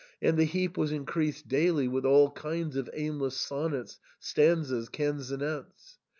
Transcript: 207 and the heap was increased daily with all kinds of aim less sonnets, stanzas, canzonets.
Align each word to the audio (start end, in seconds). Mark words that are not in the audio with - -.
207 0.21 0.29
and 0.31 0.39
the 0.39 0.51
heap 0.51 0.77
was 0.79 0.91
increased 0.91 1.47
daily 1.47 1.87
with 1.87 2.05
all 2.07 2.31
kinds 2.31 2.75
of 2.75 2.89
aim 2.95 3.19
less 3.19 3.35
sonnets, 3.35 3.99
stanzas, 4.19 4.89
canzonets. 4.89 5.99